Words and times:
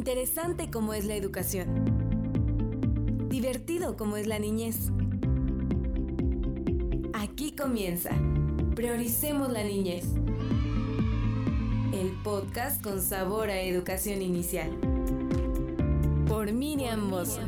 Interesante 0.00 0.70
como 0.70 0.94
es 0.94 1.04
la 1.04 1.14
educación. 1.14 1.68
Divertido 3.28 3.98
como 3.98 4.16
es 4.16 4.26
la 4.26 4.38
niñez. 4.38 4.90
Aquí 7.12 7.52
comienza. 7.52 8.08
Prioricemos 8.74 9.52
la 9.52 9.62
niñez. 9.62 10.06
El 11.92 12.12
podcast 12.24 12.82
con 12.82 13.02
sabor 13.02 13.50
a 13.50 13.60
educación 13.60 14.22
inicial. 14.22 14.70
Por 16.26 16.50
Miriam 16.50 17.06
Mosso. 17.06 17.42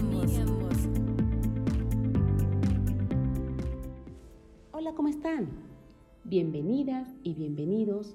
Hola, 4.73 4.93
¿cómo 4.95 5.09
están? 5.09 5.49
Bienvenidas 6.25 7.09
y 7.23 7.33
bienvenidos 7.33 8.15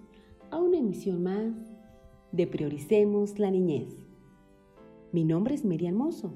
a 0.51 0.59
una 0.59 0.77
emisión 0.77 1.23
más 1.23 1.55
de 2.31 2.45
Prioricemos 2.45 3.39
la 3.39 3.49
Niñez. 3.49 4.06
Mi 5.17 5.23
nombre 5.23 5.55
es 5.55 5.65
Miriam 5.65 5.95
Mozo 5.95 6.31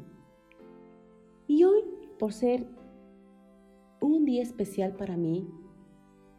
y 1.46 1.66
hoy, 1.66 1.84
por 2.18 2.34
ser 2.34 2.66
un 4.00 4.26
día 4.26 4.42
especial 4.42 4.96
para 4.96 5.18
mí, 5.18 5.48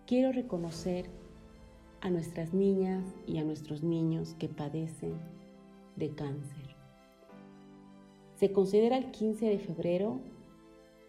quiero 0.09 0.33
reconocer 0.33 1.09
a 2.01 2.11
nuestras 2.11 2.53
niñas 2.53 3.05
y 3.29 3.39
a 3.39 3.45
nuestros 3.45 3.85
niños 3.85 4.35
que 4.41 4.49
padecen 4.49 5.21
de 5.95 6.17
cáncer. 6.17 6.75
Se 8.35 8.51
considera 8.51 8.97
el 8.97 9.13
15 9.13 9.47
de 9.47 9.61
febrero 9.61 10.19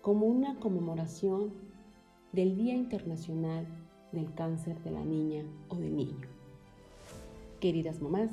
como 0.04 0.28
una 0.28 0.60
conmemoración 0.60 1.52
del 2.32 2.56
Día 2.56 2.76
Internacional 2.76 3.66
del 4.12 4.32
Cáncer 4.36 4.80
de 4.84 4.92
la 4.92 5.04
Niña 5.04 5.44
o 5.70 5.78
del 5.78 5.96
Niño. 5.96 6.28
Queridas 7.60 8.04
mamás, 8.04 8.30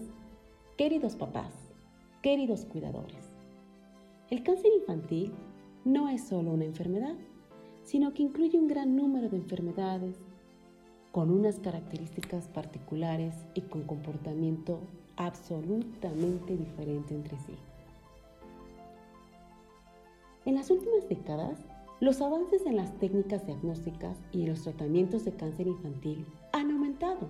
queridos 0.77 1.17
papás, 1.17 1.70
queridos 2.23 2.65
cuidadores, 2.65 3.35
el 4.31 4.43
cáncer 4.43 4.71
infantil 4.79 5.33
no 5.85 6.09
es 6.09 6.29
solo 6.29 6.51
una 6.51 6.65
enfermedad, 6.65 7.15
sino 7.85 8.13
que 8.13 8.23
incluye 8.23 8.59
un 8.59 8.69
gran 8.69 8.95
número 8.97 9.29
de 9.29 9.39
enfermedades 9.39 10.17
con 11.13 11.31
unas 11.31 11.59
características 11.59 12.49
particulares 12.49 13.35
y 13.55 13.63
con 13.63 13.83
comportamiento 13.83 14.81
absolutamente 15.17 16.57
diferente 16.57 17.15
entre 17.15 17.39
sí. 17.39 17.55
En 20.45 20.55
las 20.55 20.71
últimas 20.71 21.09
décadas, 21.09 21.59
los 22.01 22.21
avances 22.21 22.65
en 22.67 22.77
las 22.77 22.97
técnicas 22.99 23.47
diagnósticas 23.47 24.17
y 24.33 24.43
en 24.43 24.51
los 24.51 24.63
tratamientos 24.63 25.25
de 25.25 25.33
cáncer 25.33 25.67
infantil 25.67 26.25
han 26.53 26.71
aumentado 26.71 27.29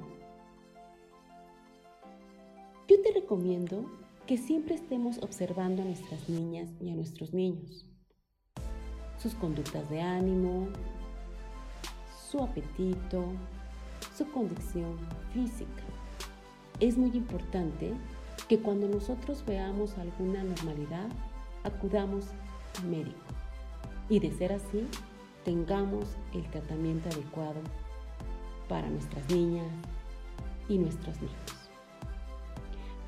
yo 2.91 3.01
te 3.03 3.13
recomiendo 3.13 3.85
que 4.31 4.39
siempre 4.39 4.77
estemos 4.77 5.19
observando 5.25 5.83
a 5.83 5.85
nuestras 5.85 6.29
niñas 6.29 6.69
y 6.81 6.93
a 6.93 6.95
nuestros 6.95 7.35
niños, 7.35 7.85
sus 9.21 9.35
conductas 9.35 9.91
de 9.91 10.01
ánimo, 10.01 10.69
su 12.31 12.39
apetito, 12.41 13.25
su 14.17 14.31
condición 14.31 14.97
física. 15.35 15.83
Es 16.79 16.97
muy 16.97 17.11
importante 17.17 17.93
que 18.47 18.61
cuando 18.61 18.87
nosotros 18.87 19.45
veamos 19.45 19.99
alguna 19.99 20.45
normalidad, 20.45 21.09
acudamos 21.65 22.27
al 22.79 22.89
médico. 22.89 23.19
Y 24.09 24.21
de 24.21 24.31
ser 24.31 24.53
así, 24.53 24.87
tengamos 25.45 26.05
el 26.35 26.49
tratamiento 26.53 27.09
adecuado 27.09 27.63
para 28.69 28.89
nuestras 28.89 29.29
niñas 29.29 29.67
y 30.69 30.79
nuestros 30.79 31.21
niños 31.21 31.60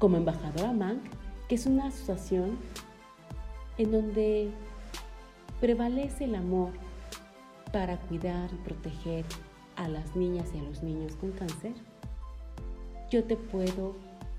como 0.03 0.17
embajadora 0.17 0.73
MANC, 0.73 1.01
que 1.47 1.55
es 1.55 1.65
una 1.65 1.87
asociación 1.87 2.59
en 3.79 3.93
donde 3.93 4.51
prevalece 5.61 6.25
el 6.25 6.35
amor 6.35 6.73
para 7.73 7.99
cuidar 7.99 8.51
y 8.53 8.57
proteger 8.65 9.25
a 9.77 9.87
las 9.87 10.17
niñas 10.17 10.49
y 10.53 10.59
a 10.59 10.63
los 10.65 10.83
niños 10.83 11.15
con 11.15 11.31
cáncer, 11.31 11.75
yo 13.13 13.23
te 13.23 13.37
puedo 13.37 13.95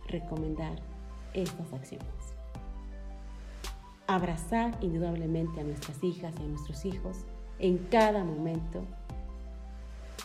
recomendar 0.09 0.81
estas 1.33 1.71
acciones. 1.71 2.35
Abrazar 4.07 4.77
indudablemente 4.81 5.61
a 5.61 5.63
nuestras 5.63 6.03
hijas 6.03 6.35
y 6.41 6.43
a 6.43 6.47
nuestros 6.47 6.83
hijos 6.83 7.19
en 7.59 7.77
cada 7.89 8.25
momento 8.25 8.83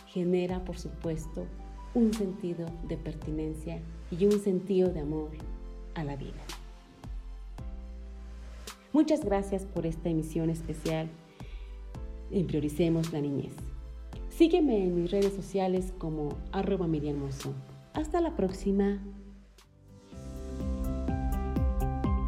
genera, 0.07 0.65
por 0.65 0.77
supuesto, 0.77 1.47
un 1.93 2.13
sentido 2.13 2.65
de 2.87 2.97
pertinencia 2.97 3.79
y 4.11 4.25
un 4.25 4.39
sentido 4.39 4.89
de 4.89 5.01
amor 5.01 5.29
a 5.95 6.03
la 6.03 6.15
vida. 6.15 6.41
Muchas 8.91 9.23
gracias 9.23 9.65
por 9.65 9.85
esta 9.85 10.09
emisión 10.09 10.49
especial 10.49 11.09
en 12.31 12.47
Prioricemos 12.47 13.11
la 13.13 13.21
Niñez. 13.21 13.53
Sígueme 14.29 14.83
en 14.83 14.95
mis 14.95 15.11
redes 15.11 15.33
sociales 15.33 15.93
como 15.97 16.29
arroba 16.51 16.87
Miriam 16.87 17.17
Hasta 17.93 18.21
la 18.21 18.35
próxima. 18.35 18.99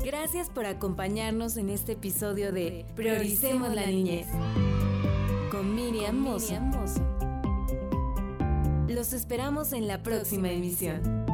Gracias 0.03 0.49
por 0.49 0.65
acompañarnos 0.65 1.57
en 1.57 1.69
este 1.69 1.93
episodio 1.93 2.51
de 2.51 2.85
Prioricemos 2.95 3.73
la 3.73 3.85
Niñez 3.85 4.27
con 5.51 5.75
Miriam 5.75 6.17
Mozo. 6.17 7.10
Los 8.93 9.13
esperamos 9.13 9.71
en 9.71 9.87
la 9.87 10.03
próxima 10.03 10.51
emisión. 10.51 11.30